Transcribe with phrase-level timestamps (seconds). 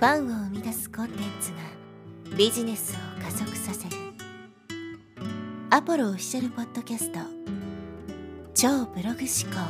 [0.00, 1.58] ファンを生み出すコンテンツが
[2.34, 3.96] ビジネスを加速させる。
[5.68, 7.18] アポロオフィシャルポッドキャスト。
[8.54, 9.60] 超ブログ思考。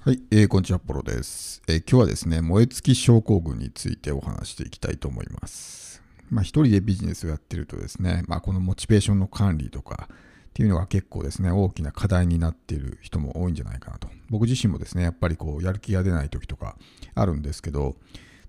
[0.00, 6.02] はい、えー、こんにちは、アポロです、えー今日はですね、燃え尽き症候群についてお話していきたいと思います。
[6.28, 10.10] まあ、一人でビジネスをやってるとですね、まあ、このモチベーションの管理とか
[10.52, 14.08] っていうのが結構ですね、大きな課題になっている人も多いんじゃないかなと。
[14.28, 16.76] 僕自身もですね、やっぱりこう、やる気が出ない時とか
[17.14, 17.96] あるんですけど、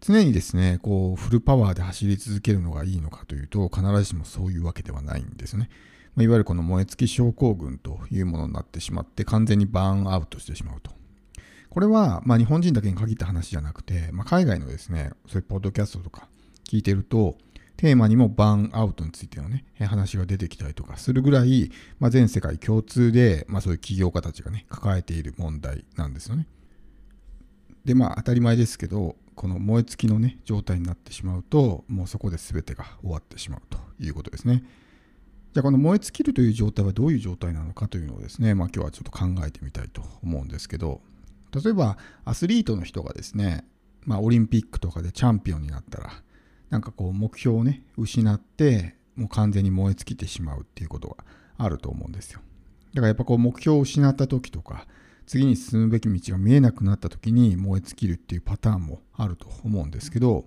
[0.02, 5.70] 常にですね、こう、フルパワーで走り続けるのがいいのかというと、必ずしもそういうわけではないんですね。
[6.16, 10.91] ま、いわゆるこの燃え尽き症候群というものになってしまって、完全にバーンアウトしてしまうと。
[11.70, 16.27] これは、まあ、日本人だけに限った話じゃなくて、まあ、海外のですね、そういうポッドキャストとか
[16.70, 17.38] 聞いてると、
[17.77, 26.48] テーマにもバーンアウトについてのね、話が出てきたりとかするぐらい、まあ、全世界共通で、まあ、そういう起業家たちがね、抱えている問題なんですよね。
[27.84, 34.63] で、まあ、当たり前ですけど、この燃え尽きのね、状態になってしまうと、もうそこで全てが終わってしまうということですね。
[35.54, 41.02] じゃあこの燃え尽きるという状態はどういう状態なのかというのをですね、まあ、今日はちょっと考えてみたいと思うんですけど、
[41.54, 43.65] 例えばアスリートの人がですね、
[44.05, 46.12] まあ、オリンピックとかでチャンピオンになったら、
[46.74, 51.18] なんかこう目標をね、失って、もう完全に燃え尽きてしまうっていうことが
[51.60, 52.40] あると思うんですよ。
[52.96, 54.88] だからやっぱこう目標を失った時とか、
[55.27, 60.46] 次に進むべき道が見えなくなった時に燃え尽きるっていうパターンもあると思うんですけど、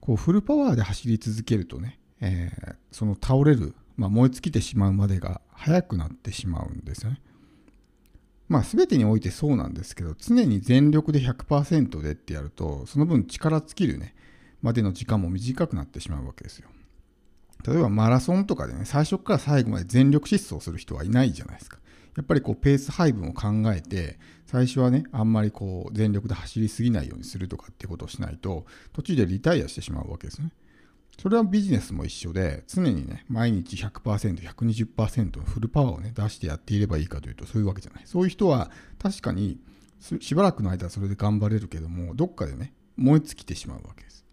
[0.00, 7.20] こうフルパワーで走り続けるとね、えーその倒れる、まあ、燃え尽きてしまうまでが早くなってしまうんですよね。
[8.48, 14.14] まあ全てにおいてそうなんですけど、常に全力で100%でってやると、その分力尽きるね、
[14.64, 16.70] までの時間も短くなってしまうわけですよ。
[17.66, 21.78] 例えばマラソンとかでね、最初から最後まで全力疾走する人はいないじゃないですか。
[22.16, 30.50] やっぱりこうペース配分を考えて、最初はね、あんまりこう全力で走りすぎないようにするとかってことをしないと、途中でリタイアしてしまうわけですね。
[31.20, 38.02] それはビジネスも一緒で、常にね、毎日100%、120%のフルパワーをね、出してやっていればいいかというと、そういうわけじゃない。
[38.06, 39.60] そういう人は、確かに
[40.20, 44.23] しばらくの間はそれで頑張れるけども、どっかでね、燃え尽きてしまうわけです。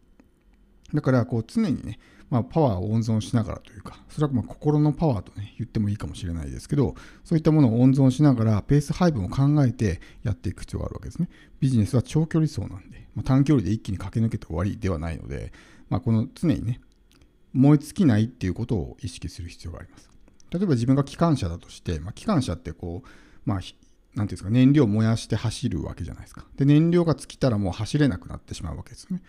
[0.94, 11.30] だから、こう、常にね、まあ、パワーを温存しながらというか、それはま心のパワーとね、言ってもいいかもしれないですけど、そういったものを温存しながら、ペース配分を考えてやっていく必要があるわけですね。
[11.60, 15.52] ビジネスは長距離走なんで、まあ、短距離で一気に駆け抜けて終わりではないので、
[15.90, 16.80] まあ、この常にね、
[17.54, 20.10] 燃え尽きないっていうことを意識する必要があります。
[20.52, 23.10] 例えば自分が機関車だとして、まあ、機関車ってこう、
[23.46, 23.72] まあ、なんてい
[24.20, 26.46] うんですか、燃料を燃やして走るわけじゃないですか。
[26.56, 29.22] で、燃料が尽きたらもう走れなくなってしまうわけですね。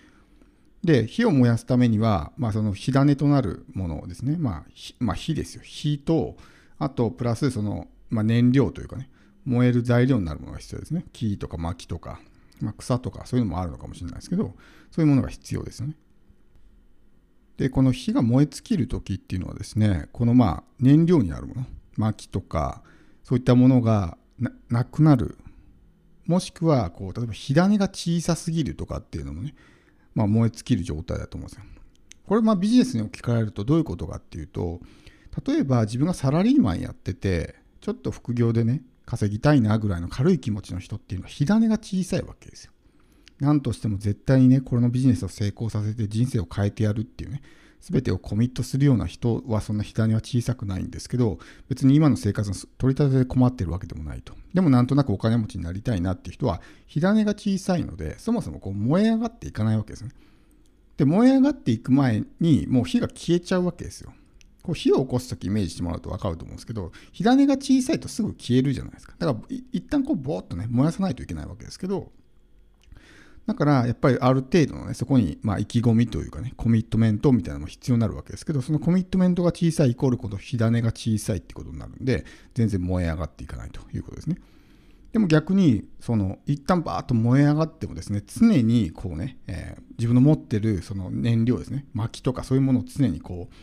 [0.85, 5.63] で、火を燃やすためには、まあ、その火種となるものですね、まあ、火まあ、火ですよ。
[5.65, 6.37] 火と、
[6.79, 9.09] あと、プラスその、まあ、燃料というかね、
[9.45, 11.05] 燃える材料になるものが必要ですね。
[11.13, 12.21] 木とか薪とか、
[12.61, 14.55] まあ、草とか、そういうのもあるのかもしれないですけど、
[14.91, 15.97] そういうものが必要ですよね。
[17.57, 21.67] で、この火が燃え尽きるときっていうのはですね、このまあ燃料になるもの、
[21.97, 22.83] 薪とか、
[23.23, 25.39] そういったものがななくなる。
[26.27, 29.55] もしくは、こう、例えば火種が小さすぎるとかっていうのもね、
[30.15, 31.65] まあ燃え尽きる状態だと思うんですよ。
[32.27, 34.81] これまあビジネスに置き換えるとどういうことかっていうと、
[35.47, 42.73] 例えば自分がサラリーマンやってて、ちょっと副業でね、稼ぎたいなぐらいの軽い気持ちの人っていうのは火種が小さいわけですよ。
[43.41, 47.43] なんとしても絶対にね、これのビジネスを成功させて人生を変えてやるっていうね、
[47.83, 51.39] 全てをコミットするような人はそんな火種は小さくないんですけど、
[51.69, 54.35] 別に今の生活の取り立てで困ってるわけでもないと。
[54.55, 60.13] でもなんとなくお金持ちになりたいなっていう人は、火種が小さいので、そもそもこう燃え上がっていかないわけですね。
[60.97, 64.13] で、燃え上がっていく前に、もう火が消えちゃうわけですよ。
[64.63, 69.15] こう火を起こすときイメージしてもらうと分かると思うんですけど、火種が小さいとすぐ消えるじゃないですか。
[69.19, 72.13] だから、一旦こう、ぼーっとね、燃やさないといけないわけですけど、
[73.47, 84.37] だから、やっぱりある程度のね、そこに、ま、意気込みというかね、コミットメントみたいなのも必要になるわけですけど、そのコミットメントが小さいイコールこの火種が小さいってことになるんで、全然燃え上がっていかないということですね。
[85.13, 93.55] でも逆に、その、一旦バーッと燃え上がってもですね、常にこうね、えー自分の持ってるその燃料ですね、薪とかそういうものを常にこう、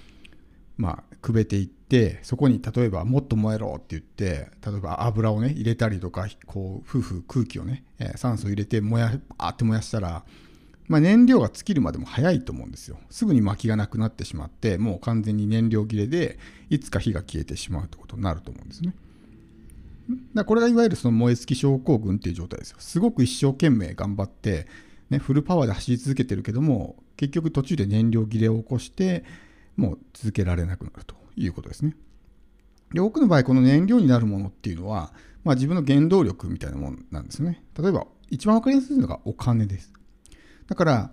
[0.79, 10.23] まあ、くべていって、そこに例えばもっと燃えろって言って、例えば油をね、入れたりとか、こう、夫婦空気をね、えー酸素を入れて燃や、あって燃やしたら、
[10.87, 12.97] まあ、燃料が尽きるまでも早いと思うんですよ。
[13.09, 16.39] すぐに薪がなくなってしまって、もう完全に燃料切れで、
[16.69, 18.93] いつか火が消えてしまうということになると思うんですね。
[20.07, 22.77] だからこれがいわゆるその燃え尽き症候群っていう状態ですよ。
[22.79, 24.67] すごく一生懸命頑張って、
[25.09, 29.25] ね、フルパワーで走り続けてるけども、結局途中で燃料切れを起こして、
[29.79, 31.95] もう続けられなくなるということですね。
[32.93, 37.63] で多くの場合、この燃料になるものっていうのは、まあ、自分の原動力みたいなもんなんですね。
[37.79, 39.93] 例えば、一番わかりやすいのがお金です。
[40.67, 41.11] だから、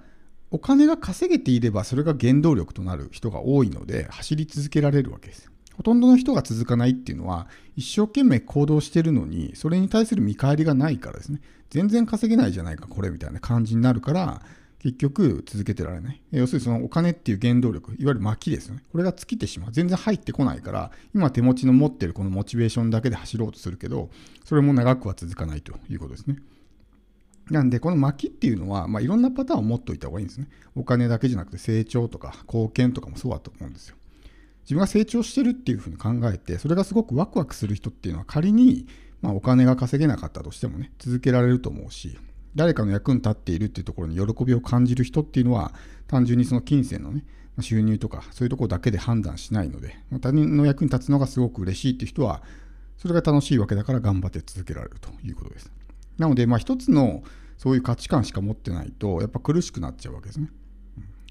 [0.51, 5.51] お金が稼げていればそれが原動力となる人が多いので走り続けられるわけです。
[5.77, 14.41] ほとんどの人が続かないっていうのは一生懸命行動してるのにそれに対する見返りがないからですね全然稼げないじゃないかこれみたいな感じになるから
[14.79, 16.23] 結局続けてられない。
[16.33, 18.83] 要するにそのお金っていう原動力、いわゆる薪ですよね。
[18.93, 19.73] これが尽きてしまう。
[19.73, 24.11] 全然入ってこないから、今手持ちの持ってるこのモチベーションだけで走ろうとするけど、
[24.45, 26.37] それも長くは続かないということですね。
[27.51, 30.49] なんで、この薪っていうのは、まあ、いろんなパターンを持っておいた方がいいんですね。
[30.75, 33.97] お金だけじゃなくて成長とか貢献とかもそうだと思うんですよ。
[34.65, 38.89] 自分が成長してるっていうふうに考えて、それがすごくワクワクする人っていうのは仮に、
[39.23, 42.19] まあ、お金が稼げなかったとしてもね、続けられると思うし、
[42.57, 45.73] 誰かの役に立っているっていうところに喜びを感じる人っていうのは、
[46.09, 47.25] 単純にその金銭のね、
[47.61, 52.43] 収入とかそういうところだけで判断しないので、他人の役に立つのがすごく嬉しいっていう人は、
[52.97, 55.71] それが楽しいわけだから頑張って続けられるということです。
[56.19, 57.23] なので、まあ、一つの
[57.59, 60.49] そういう価値観しか持ってないと、やっぱ苦しくなっちゃうわけですね。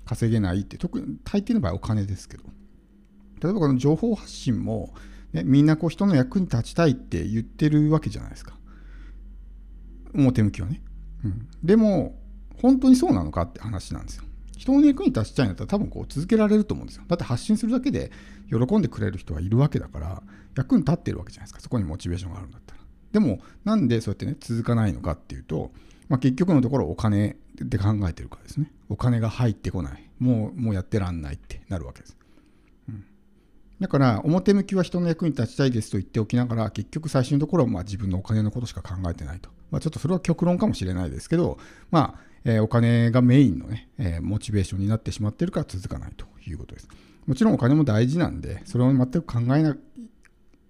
[0.06, 2.44] 稼げないって、特に大抵の場合お金ですけど。
[3.42, 4.94] 例えばこの情報発信も、
[5.34, 8.58] ね、みんなこう人の役に立ちたいって言ってるわけじゃないですか。
[10.14, 10.82] 表向きはね。
[11.26, 12.20] うん、でも、
[12.62, 14.24] 本当にそうなのかって話なんですよ。
[14.58, 17.04] 人の役に立ちたいんだったら多分こう続けられると思うんですよ。
[17.08, 18.12] だって発信するだけで
[18.50, 20.24] 喜んでくれる人はいるわけだから、
[20.56, 21.60] 役に立ってるわけじゃないですか。
[21.60, 22.82] そこにモチベーションがあるんだったら。
[23.12, 25.72] でも、なんでそうやってね、続かないのかっていうと、
[26.08, 28.72] まあ、結局のところお金で考えてるからですね。
[28.90, 30.10] お金が入ってこない。
[30.20, 32.18] もう、もうやってらんないってなるわけです。
[33.80, 39.50] だから、表向きは人の役に立ちたいですと言っておきながら、結局最終のところはまあ自分のお金のことしか考えてないと。
[39.72, 41.58] まあ、ちょっとそれは極論かもしれないですけど、
[41.92, 46.88] まあ、えー、お金がメインのね、えー、モチベーションになってしまっているから続かないということです。
[47.26, 49.76] もちろんお金も大事なんで、それを全く考えな、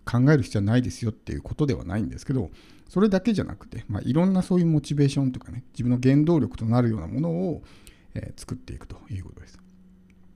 [0.05, 2.49] 考える必要はないですよっていうことではないんですけど、
[2.87, 7.63] それだけじゃなくて、まあ、いろんなそういうモチベーションとかね、自分の原動力となるようなものを、
[8.13, 9.59] えー、作っていくということです。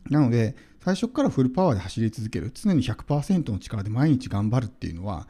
[0.09, 5.27] なので、最初からフルパワーで走り続ける、常に100%の力で毎日頑張るっていうのは、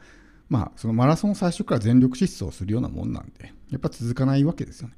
[0.48, 4.94] まあ、そのマラソン最初から全力疾走するようなもんなんで、やっぱ続かないわけですよね。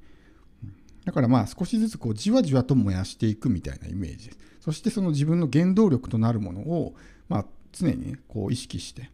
[1.04, 4.38] だからまあ少しずつこうじわじわと燃やしていくみたいなイメージです。
[4.60, 6.94] そしてその自分の原動力となるものを、
[7.28, 9.10] まあ、常に、こう意識して、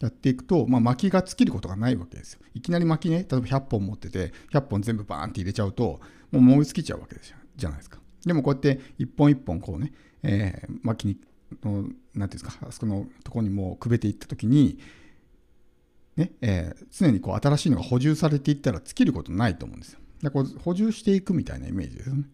[0.00, 2.40] やっていくと、まあ、薪が尽きることがないわけですよ。
[2.54, 6.00] いきなり薪ね、例えば100本持ってて、100本全部バーンって入れちゃうと、
[6.32, 8.01] もう燃え尽きちゃうわけですじゃないですか。
[8.24, 9.92] でもこうやって一本一本こうね、
[10.22, 11.16] えー、薪に、
[11.62, 14.78] のなんていうんですか、あそこのところにもうくべていったときに、
[16.16, 19.98] ねえー、常にこう新しいのが補充されていったら尽きることないと思うんですよ。
[20.22, 22.24] でこう補充していくみたいなイメージですよね。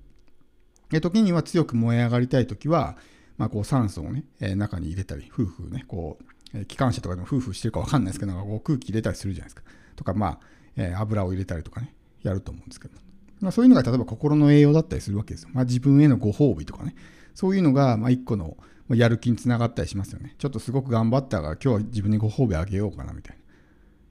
[0.91, 2.97] で時には強く燃え上がりたいときは、
[3.37, 6.25] まあ、こう酸素をね、えー、中に入れたり、夫婦ね、こう、
[6.55, 9.63] え機関車とかでも夫婦してるか分かんないですけど、こう空気入れたりするじゃないですか。
[9.97, 10.41] とか、まあ、
[10.77, 12.99] えー、油を入れたりとかね、やると思うんですけど。
[13.41, 15.51] まあ、そういうのが例えば心の栄養だったりするわけですよ。
[15.53, 16.95] まあ、自分へのご褒美とかね。
[17.35, 18.57] そういうのが、まあ、一個の
[18.91, 20.35] やる気につながったりしますよね。
[20.39, 23.43] ちょっとすごく頑張ったから今日は自分にご褒美あげようかなみたいな。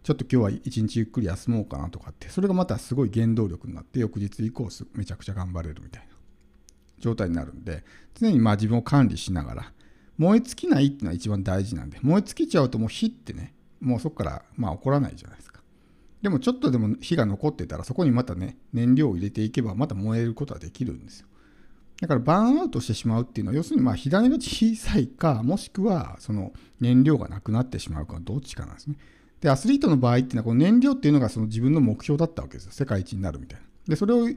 [0.03, 6.09] ちょっと今日は一日ゆっくり休もうかなとかって、それがまたすごい原動力になって、翌日以降めちゃくちゃ頑張れるみたいな
[6.99, 7.83] 状態になるんで、
[8.13, 9.73] 常にまあ自分を管理しながら、
[10.17, 15.61] 燃え尽きないっていうのは一番大事なんで、燃え尽きちゃうともう火ってね、もうそこからまあ起こらないじゃないですか。
[16.21, 21.27] でもちょっとでも火が残ってたら、そこにまたね、燃料を入れていけば、また燃えることはできるんですよ。
[22.01, 28.97] だからバーンアウトしてしまうっていうのは、要するにまあ火種が小さいか、もしくはその燃料がなくなってしまうか、どっちかなんですね。
[29.41, 32.71] で、アスリートの場合っていうのは、この燃料っていうのがその自分の目標だったわけですよ。
[32.71, 33.65] 世界一になるみたいな。
[33.87, 34.27] で、それを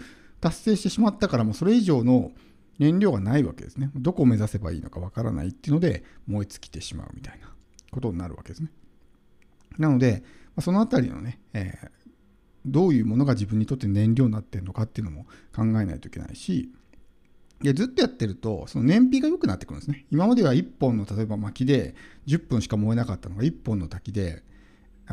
[0.40, 2.32] 達成してしまったから、もうそれ以上の
[2.78, 3.90] 燃料がないわけですね。
[3.94, 7.52] どこを目指せばいいのかわからないっていうので燃え尽きてしまうみたいな
[7.90, 8.70] ことになるわけですね。
[9.78, 10.22] なので、
[10.60, 11.88] そのあたりのね、えー、
[12.66, 15.24] どういうものが自分にとって燃料になってるのかっていうのも
[15.54, 16.70] 考えないといけないし、
[17.62, 20.06] でずっとやってると、その燃費が良くなってくるんですね。
[20.10, 21.94] 今までは1本の例えば薪で
[22.26, 24.42] 10分しか燃えなかったのが1本の滝で、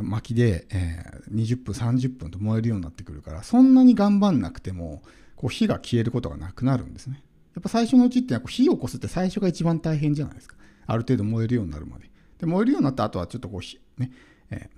[0.01, 5.01] 薪で、えー、20分、30分と燃えるようになってくるから、そんなに頑張んなくても、
[5.35, 7.23] こう火が消えることがなくなるんですね。
[7.55, 10.55] やっぱ最初のうちって火を起こすって最初が一番大変じゃないですか。
[10.85, 12.09] ある程度燃えるようになるまで。
[12.39, 14.11] で燃えるようになった後はちょっとこうね、
[14.51, 14.69] えー、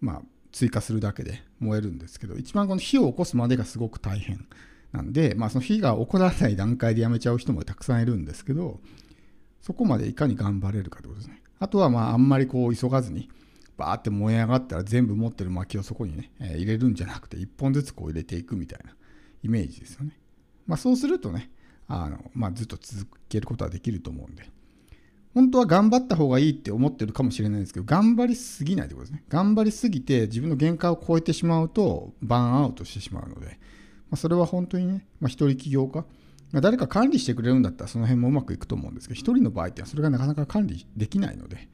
[0.00, 0.22] まあ
[0.52, 4.46] 追加するだけで燃えるんですけど、一番この火を起こすまでがすごく大変
[4.92, 8.80] なんで、まあその火が起こらない段階でやめちゃう人もたくさんいるんですけど、
[9.60, 11.42] そこまでいかに頑張れるかということですね。
[11.58, 13.28] あとはまああんまりこう急がずに、
[13.76, 18.94] バーって燃え上がったら全部持ってる薪をそこにね、えー、入れるんじゃなくて1本ずつこう入れていくみたいな
[19.42, 20.18] イメージですよね。
[20.66, 21.50] まあそうするとね、
[21.88, 24.50] あの、まあ、ずっと続けることはできると思うんで、
[25.38, 29.22] 本当は頑張った方がいいって思ってるかもしれないですけど、頑張りすぎないってことですね。
[29.28, 33.54] 頑張りすぎて自分の限界を超えてしまうと、バーンアウトしてしまうので、ま
[34.14, 36.04] あ、それは本当にね、まあ、一人起業家、
[36.50, 41.68] まあ、誰か管理してくれるんだったらその辺もうまくいくと思うんですけど、一人の場合ってそれがなかなか管理できないので、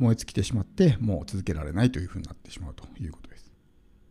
[0.00, 3.33] 燃え尽きてしまって、もう続けられないというふうになってしまうということです。